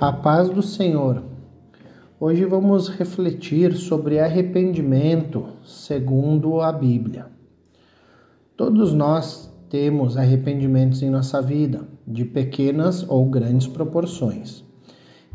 A 0.00 0.12
paz 0.12 0.48
do 0.48 0.62
Senhor. 0.62 1.24
Hoje 2.20 2.44
vamos 2.44 2.88
refletir 2.88 3.74
sobre 3.74 4.20
arrependimento 4.20 5.46
segundo 5.64 6.60
a 6.60 6.70
Bíblia. 6.70 7.26
Todos 8.56 8.94
nós 8.94 9.52
temos 9.68 10.16
arrependimentos 10.16 11.02
em 11.02 11.10
nossa 11.10 11.42
vida, 11.42 11.80
de 12.06 12.24
pequenas 12.24 13.04
ou 13.08 13.28
grandes 13.28 13.66
proporções. 13.66 14.62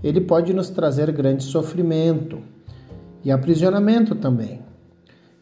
Ele 0.01 0.21
pode 0.21 0.53
nos 0.53 0.69
trazer 0.69 1.11
grande 1.11 1.43
sofrimento 1.43 2.39
e 3.21 3.33
aprisionamento 3.33 4.15
também. 4.15 4.61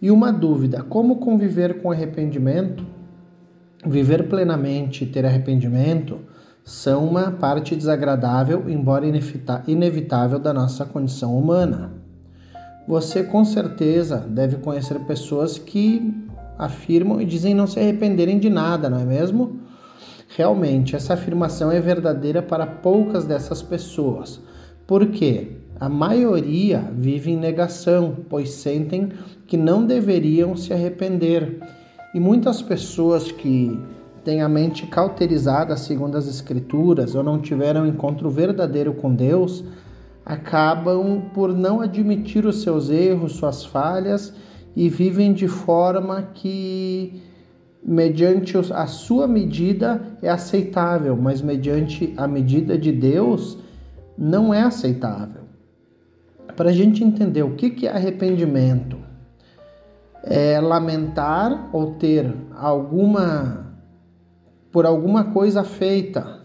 E 0.01 0.09
uma 0.09 0.33
dúvida: 0.33 0.81
como 0.81 1.17
conviver 1.17 1.79
com 1.79 1.91
arrependimento? 1.91 2.83
Viver 3.85 4.27
plenamente 4.27 5.03
e 5.03 5.07
ter 5.07 5.27
arrependimento 5.27 6.21
são 6.63 7.05
uma 7.05 7.31
parte 7.31 7.75
desagradável, 7.75 8.69
embora 8.69 9.05
inevitável, 9.67 10.39
da 10.39 10.53
nossa 10.53 10.85
condição 10.85 11.37
humana. 11.37 11.91
Você 12.87 13.23
com 13.23 13.43
certeza 13.43 14.17
deve 14.17 14.57
conhecer 14.57 14.99
pessoas 15.01 15.57
que 15.57 16.13
afirmam 16.57 17.21
e 17.21 17.25
dizem 17.25 17.53
não 17.53 17.67
se 17.67 17.79
arrependerem 17.79 18.39
de 18.39 18.49
nada, 18.49 18.89
não 18.89 18.99
é 18.99 19.05
mesmo? 19.05 19.59
Realmente, 20.35 20.95
essa 20.95 21.13
afirmação 21.13 21.71
é 21.71 21.79
verdadeira 21.79 22.41
para 22.41 22.65
poucas 22.65 23.25
dessas 23.25 23.61
pessoas. 23.61 24.39
Por 24.87 25.07
quê? 25.07 25.57
A 25.79 25.89
maioria 25.89 26.91
vive 26.95 27.31
em 27.31 27.37
negação, 27.37 28.17
pois 28.29 28.51
sentem 28.51 29.09
que 29.47 29.57
não 29.57 29.85
deveriam 29.85 30.55
se 30.55 30.71
arrepender. 30.71 31.59
E 32.13 32.19
muitas 32.19 32.61
pessoas 32.61 33.31
que 33.31 33.79
têm 34.23 34.41
a 34.41 34.49
mente 34.49 34.85
cauterizada 34.87 35.75
segundo 35.75 36.17
as 36.17 36.27
Escrituras 36.27 37.15
ou 37.15 37.23
não 37.23 37.39
tiveram 37.39 37.83
um 37.83 37.87
encontro 37.87 38.29
verdadeiro 38.29 38.93
com 38.93 39.13
Deus, 39.13 39.63
acabam 40.25 41.23
por 41.33 41.53
não 41.53 41.81
admitir 41.81 42.45
os 42.45 42.61
seus 42.61 42.89
erros, 42.89 43.33
suas 43.33 43.65
falhas 43.65 44.33
e 44.75 44.87
vivem 44.87 45.33
de 45.33 45.47
forma 45.47 46.21
que, 46.33 47.21
mediante 47.83 48.57
a 48.57 48.85
sua 48.85 49.27
medida, 49.27 50.01
é 50.21 50.29
aceitável, 50.29 51.17
mas 51.17 51.41
mediante 51.41 52.13
a 52.15 52.27
medida 52.27 52.77
de 52.77 52.91
Deus, 52.91 53.57
não 54.17 54.53
é 54.53 54.61
aceitável. 54.61 55.41
Para 56.55 56.69
a 56.69 56.73
gente 56.73 57.03
entender 57.03 57.43
o 57.43 57.55
que 57.55 57.87
é 57.87 57.91
arrependimento, 57.91 58.97
é 60.23 60.59
lamentar 60.61 61.69
ou 61.73 61.95
ter 61.95 62.31
alguma 62.55 63.70
por 64.71 64.85
alguma 64.85 65.25
coisa 65.25 65.63
feita 65.63 66.41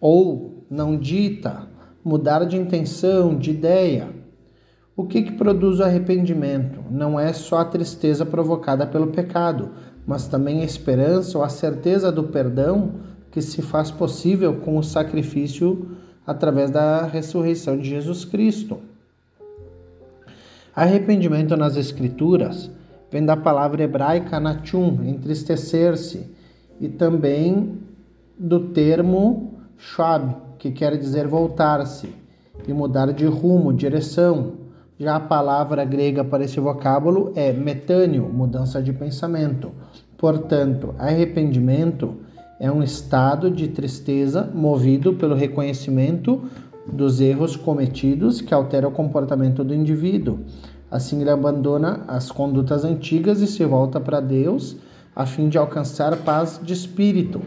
ou 0.00 0.64
não 0.70 0.96
dita, 0.96 1.68
mudar 2.04 2.44
de 2.44 2.56
intenção, 2.56 3.36
de 3.36 3.50
ideia. 3.50 4.08
O 4.96 5.04
que, 5.04 5.22
que 5.22 5.32
produz 5.32 5.80
o 5.80 5.84
arrependimento? 5.84 6.80
Não 6.90 7.18
é 7.18 7.32
só 7.32 7.58
a 7.58 7.64
tristeza 7.64 8.26
provocada 8.26 8.86
pelo 8.86 9.08
pecado, 9.08 9.70
mas 10.06 10.26
também 10.26 10.60
a 10.60 10.64
esperança 10.64 11.38
ou 11.38 11.44
a 11.44 11.48
certeza 11.48 12.10
do 12.10 12.24
perdão 12.24 12.94
que 13.30 13.40
se 13.40 13.62
faz 13.62 13.90
possível 13.90 14.56
com 14.56 14.76
o 14.76 14.82
sacrifício 14.82 15.96
através 16.26 16.70
da 16.70 17.04
ressurreição 17.04 17.76
de 17.78 17.88
Jesus 17.88 18.24
Cristo. 18.24 18.78
Arrependimento 20.74 21.56
nas 21.56 21.76
Escrituras 21.76 22.70
vem 23.10 23.24
da 23.24 23.36
palavra 23.36 23.82
hebraica 23.82 24.40
nachum, 24.40 25.02
entristecer-se, 25.04 26.30
e 26.82 26.88
também 26.88 27.78
do 28.36 28.58
termo 28.58 29.52
shab, 29.78 30.34
que 30.58 30.72
quer 30.72 30.98
dizer 30.98 31.28
voltar-se 31.28 32.12
e 32.66 32.72
mudar 32.72 33.12
de 33.12 33.24
rumo, 33.24 33.72
direção. 33.72 34.54
Já 34.98 35.16
a 35.16 35.20
palavra 35.20 35.84
grega 35.84 36.24
para 36.24 36.44
esse 36.44 36.58
vocábulo 36.58 37.32
é 37.36 37.52
metâneo, 37.52 38.28
mudança 38.28 38.82
de 38.82 38.92
pensamento. 38.92 39.70
Portanto, 40.18 40.92
arrependimento 40.98 42.16
é 42.58 42.70
um 42.70 42.82
estado 42.82 43.48
de 43.48 43.68
tristeza 43.68 44.50
movido 44.52 45.14
pelo 45.14 45.36
reconhecimento 45.36 46.42
dos 46.84 47.20
erros 47.20 47.54
cometidos 47.54 48.40
que 48.40 48.52
altera 48.52 48.88
o 48.88 48.92
comportamento 48.92 49.62
do 49.62 49.72
indivíduo. 49.72 50.40
Assim, 50.90 51.20
ele 51.20 51.30
abandona 51.30 52.04
as 52.08 52.30
condutas 52.30 52.84
antigas 52.84 53.40
e 53.40 53.46
se 53.46 53.64
volta 53.64 54.00
para 54.00 54.20
Deus 54.20 54.76
a 55.14 55.26
fim 55.26 55.48
de 55.48 55.58
alcançar 55.58 56.16
paz 56.18 56.60
de 56.62 56.72
espírito. 56.72 57.42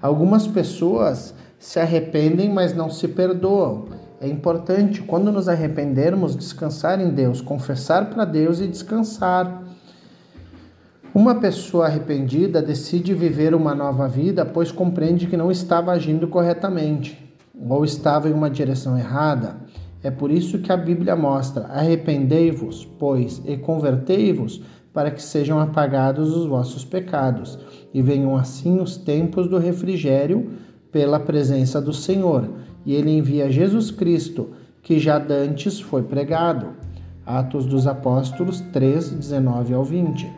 Algumas 0.00 0.46
pessoas 0.46 1.34
se 1.58 1.78
arrependem, 1.80 2.50
mas 2.50 2.74
não 2.74 2.90
se 2.90 3.08
perdoam. 3.08 3.86
É 4.20 4.28
importante, 4.28 5.02
quando 5.02 5.32
nos 5.32 5.48
arrependermos, 5.48 6.36
descansar 6.36 7.00
em 7.00 7.10
Deus, 7.10 7.40
confessar 7.40 8.10
para 8.10 8.24
Deus 8.24 8.60
e 8.60 8.66
descansar. 8.66 9.62
Uma 11.14 11.36
pessoa 11.36 11.86
arrependida 11.86 12.60
decide 12.60 13.14
viver 13.14 13.54
uma 13.54 13.74
nova 13.74 14.08
vida, 14.08 14.44
pois 14.44 14.72
compreende 14.72 15.26
que 15.26 15.36
não 15.36 15.50
estava 15.50 15.92
agindo 15.92 16.26
corretamente 16.26 17.24
ou 17.68 17.84
estava 17.84 18.28
em 18.28 18.32
uma 18.32 18.50
direção 18.50 18.98
errada. 18.98 19.56
É 20.02 20.10
por 20.10 20.30
isso 20.30 20.58
que 20.58 20.72
a 20.72 20.76
Bíblia 20.76 21.16
mostra: 21.16 21.66
arrependei-vos, 21.66 22.84
pois, 22.98 23.40
e 23.46 23.56
convertei-vos 23.56 24.62
para 24.94 25.10
que 25.10 25.20
sejam 25.20 25.58
apagados 25.58 26.34
os 26.34 26.46
vossos 26.46 26.84
pecados, 26.84 27.58
e 27.92 28.00
venham 28.00 28.36
assim 28.36 28.80
os 28.80 28.96
tempos 28.96 29.48
do 29.48 29.58
refrigério 29.58 30.52
pela 30.92 31.18
presença 31.18 31.82
do 31.82 31.92
Senhor. 31.92 32.48
E 32.86 32.94
ele 32.94 33.10
envia 33.10 33.50
Jesus 33.50 33.90
Cristo, 33.90 34.50
que 34.80 35.00
já 35.00 35.18
dantes 35.18 35.80
foi 35.80 36.04
pregado. 36.04 36.68
Atos 37.26 37.66
dos 37.66 37.88
Apóstolos 37.88 38.60
3, 38.72 39.10
19 39.10 39.74
ao 39.74 39.82
20. 39.82 40.30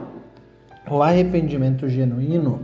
O 0.91 1.03
arrependimento 1.03 1.87
genuíno 1.89 2.61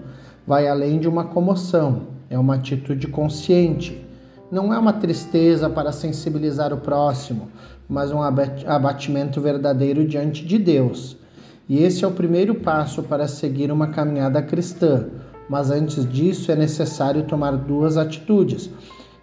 vai 0.46 0.68
além 0.68 0.98
de 0.98 1.08
uma 1.08 1.24
comoção, 1.24 2.06
é 2.30 2.38
uma 2.38 2.54
atitude 2.54 3.08
consciente. 3.08 4.02
Não 4.50 4.72
é 4.72 4.78
uma 4.78 4.92
tristeza 4.94 5.68
para 5.68 5.92
sensibilizar 5.92 6.72
o 6.72 6.78
próximo, 6.78 7.48
mas 7.88 8.12
um 8.12 8.20
abatimento 8.22 9.40
verdadeiro 9.40 10.06
diante 10.06 10.46
de 10.46 10.58
Deus 10.58 11.20
e 11.68 11.82
esse 11.82 12.04
é 12.04 12.08
o 12.08 12.12
primeiro 12.12 12.56
passo 12.56 13.02
para 13.02 13.28
seguir 13.28 13.70
uma 13.70 13.88
caminhada 13.88 14.42
cristã. 14.42 15.06
Mas 15.48 15.70
antes 15.70 16.08
disso 16.10 16.50
é 16.50 16.56
necessário 16.56 17.24
tomar 17.24 17.52
duas 17.52 17.96
atitudes. 17.96 18.70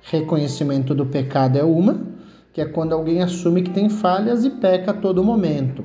Reconhecimento 0.03 0.94
do 0.95 1.05
pecado 1.05 1.57
é 1.57 1.63
uma, 1.63 2.01
que 2.53 2.61
é 2.61 2.66
quando 2.66 2.94
alguém 2.94 3.22
assume 3.22 3.61
que 3.61 3.72
tem 3.72 3.89
falhas 3.89 4.45
e 4.45 4.49
peca 4.49 4.91
a 4.91 4.94
todo 4.94 5.23
momento. 5.23 5.83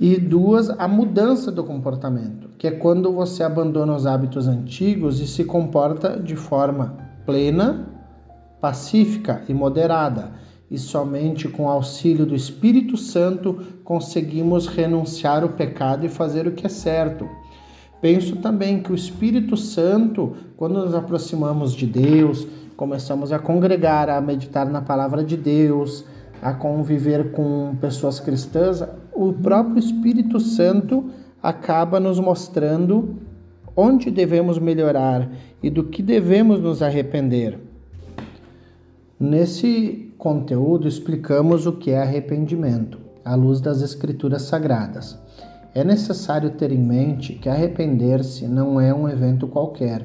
E 0.00 0.16
duas, 0.16 0.70
a 0.70 0.86
mudança 0.86 1.50
do 1.50 1.64
comportamento, 1.64 2.50
que 2.56 2.68
é 2.68 2.70
quando 2.70 3.12
você 3.12 3.42
abandona 3.42 3.96
os 3.96 4.06
hábitos 4.06 4.46
antigos 4.46 5.20
e 5.20 5.26
se 5.26 5.44
comporta 5.44 6.18
de 6.20 6.36
forma 6.36 6.96
plena, 7.26 7.88
pacífica 8.60 9.42
e 9.48 9.54
moderada 9.54 10.30
e 10.70 10.78
somente 10.78 11.48
com 11.48 11.68
auxílio 11.68 12.26
do 12.26 12.34
Espírito 12.34 12.96
Santo 12.96 13.58
conseguimos 13.82 14.66
renunciar 14.66 15.44
o 15.44 15.50
pecado 15.50 16.04
e 16.04 16.08
fazer 16.08 16.46
o 16.46 16.52
que 16.52 16.66
é 16.66 16.68
certo. 16.68 17.28
Penso 18.00 18.36
também 18.36 18.80
que 18.82 18.92
o 18.92 18.94
Espírito 18.94 19.56
Santo, 19.56 20.36
quando 20.56 20.74
nos 20.74 20.94
aproximamos 20.94 21.72
de 21.72 21.86
Deus, 21.86 22.46
começamos 22.76 23.32
a 23.32 23.38
congregar, 23.38 24.08
a 24.08 24.20
meditar 24.20 24.68
na 24.68 24.80
palavra 24.80 25.24
de 25.24 25.36
Deus, 25.36 26.04
a 26.40 26.52
conviver 26.52 27.32
com 27.32 27.74
pessoas 27.80 28.20
cristãs, 28.20 28.84
o 29.12 29.32
próprio 29.32 29.78
Espírito 29.78 30.38
Santo 30.38 31.10
acaba 31.42 31.98
nos 31.98 32.20
mostrando 32.20 33.16
onde 33.74 34.10
devemos 34.10 34.58
melhorar 34.58 35.28
e 35.62 35.70
do 35.70 35.84
que 35.84 36.02
devemos 36.02 36.60
nos 36.60 36.82
arrepender. 36.82 37.58
Nesse 39.18 40.07
conteúdo, 40.18 40.88
explicamos 40.88 41.64
o 41.64 41.72
que 41.74 41.92
é 41.92 42.02
arrependimento, 42.02 42.98
à 43.24 43.36
luz 43.36 43.60
das 43.60 43.82
Escrituras 43.82 44.42
Sagradas. 44.42 45.16
É 45.72 45.84
necessário 45.84 46.50
ter 46.50 46.72
em 46.72 46.78
mente 46.78 47.34
que 47.34 47.48
arrepender-se 47.48 48.48
não 48.48 48.80
é 48.80 48.92
um 48.92 49.08
evento 49.08 49.46
qualquer. 49.46 50.04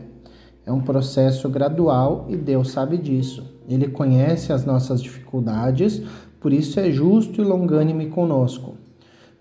É 0.68 0.72
um 0.72 0.82
processo 0.82 1.50
gradual 1.50 2.28
e 2.30 2.36
Deus 2.36 2.70
sabe 2.70 2.96
disso. 2.96 3.44
Ele 3.68 3.88
conhece 3.88 4.54
as 4.54 4.64
nossas 4.64 5.02
dificuldades, 5.02 6.04
por 6.40 6.54
isso 6.54 6.80
é 6.80 6.92
justo 6.92 7.42
e 7.42 7.44
longânime 7.44 8.06
conosco. 8.10 8.76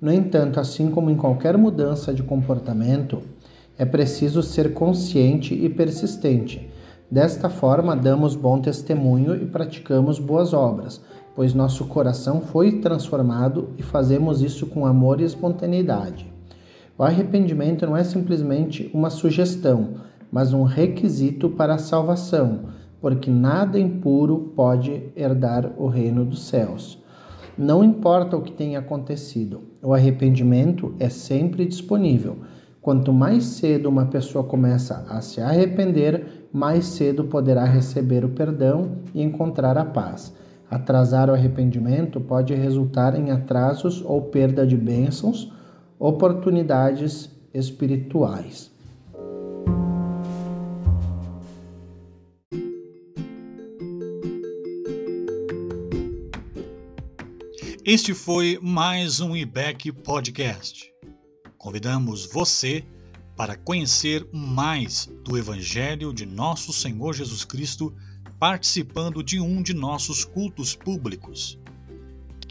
No 0.00 0.10
entanto, 0.10 0.58
assim 0.58 0.90
como 0.90 1.10
em 1.10 1.16
qualquer 1.16 1.58
mudança 1.58 2.14
de 2.14 2.22
comportamento, 2.22 3.20
é 3.76 3.84
preciso 3.84 4.42
ser 4.42 4.72
consciente 4.72 5.54
e 5.54 5.68
persistente 5.68 6.66
Desta 7.12 7.50
forma, 7.50 7.94
damos 7.94 8.34
bom 8.34 8.58
testemunho 8.58 9.34
e 9.34 9.44
praticamos 9.44 10.18
boas 10.18 10.54
obras, 10.54 10.98
pois 11.36 11.52
nosso 11.52 11.84
coração 11.84 12.40
foi 12.40 12.80
transformado 12.80 13.68
e 13.76 13.82
fazemos 13.82 14.40
isso 14.40 14.66
com 14.66 14.86
amor 14.86 15.20
e 15.20 15.24
espontaneidade. 15.24 16.32
O 16.96 17.02
arrependimento 17.02 17.84
não 17.84 17.94
é 17.94 18.02
simplesmente 18.02 18.90
uma 18.94 19.10
sugestão, 19.10 19.96
mas 20.32 20.54
um 20.54 20.62
requisito 20.62 21.50
para 21.50 21.74
a 21.74 21.78
salvação, 21.78 22.60
porque 22.98 23.30
nada 23.30 23.78
impuro 23.78 24.54
pode 24.56 25.12
herdar 25.14 25.70
o 25.76 25.88
reino 25.88 26.24
dos 26.24 26.44
céus. 26.44 26.98
Não 27.58 27.84
importa 27.84 28.38
o 28.38 28.42
que 28.42 28.52
tenha 28.52 28.78
acontecido, 28.78 29.64
o 29.82 29.92
arrependimento 29.92 30.94
é 30.98 31.10
sempre 31.10 31.66
disponível. 31.66 32.38
Quanto 32.82 33.12
mais 33.12 33.44
cedo 33.44 33.88
uma 33.88 34.06
pessoa 34.06 34.42
começa 34.42 35.06
a 35.08 35.20
se 35.20 35.40
arrepender, 35.40 36.48
mais 36.52 36.84
cedo 36.84 37.22
poderá 37.22 37.64
receber 37.64 38.24
o 38.24 38.30
perdão 38.30 38.96
e 39.14 39.22
encontrar 39.22 39.78
a 39.78 39.84
paz. 39.84 40.34
Atrasar 40.68 41.30
o 41.30 41.32
arrependimento 41.32 42.20
pode 42.20 42.52
resultar 42.54 43.16
em 43.16 43.30
atrasos 43.30 44.02
ou 44.04 44.22
perda 44.22 44.66
de 44.66 44.76
bênçãos, 44.76 45.52
oportunidades 45.96 47.30
espirituais. 47.54 48.72
Este 57.84 58.12
foi 58.12 58.58
mais 58.60 59.20
um 59.20 59.36
IBEC 59.36 59.92
Podcast. 59.92 60.91
Convidamos 61.62 62.26
você 62.26 62.84
para 63.36 63.56
conhecer 63.56 64.28
mais 64.32 65.08
do 65.22 65.38
Evangelho 65.38 66.12
de 66.12 66.26
Nosso 66.26 66.72
Senhor 66.72 67.14
Jesus 67.14 67.44
Cristo 67.44 67.94
participando 68.36 69.22
de 69.22 69.38
um 69.38 69.62
de 69.62 69.72
nossos 69.72 70.24
cultos 70.24 70.74
públicos. 70.74 71.56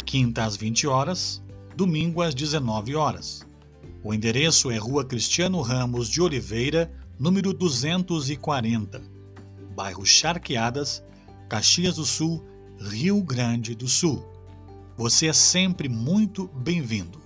Quinta 0.06 0.46
às 0.46 0.56
20 0.56 0.88
horas, 0.88 1.44
domingo 1.76 2.22
às 2.22 2.34
19 2.34 2.96
horas. 2.96 3.46
O 4.02 4.14
endereço 4.14 4.72
é 4.72 4.78
Rua 4.78 5.04
Cristiano 5.04 5.60
Ramos 5.60 6.08
de 6.08 6.22
Oliveira, 6.22 6.90
número 7.20 7.54
240, 7.54 9.02
bairro 9.76 10.06
Charqueadas, 10.06 11.04
Caxias 11.50 11.98
do 11.98 12.06
Sul, 12.06 12.46
Rio 12.80 13.22
Grande 13.22 13.76
do 13.76 13.90
Sul. 13.90 14.26
Você 14.96 15.28
é 15.28 15.34
sempre 15.34 15.90
muito 15.90 16.48
bem-vindo. 16.48 17.21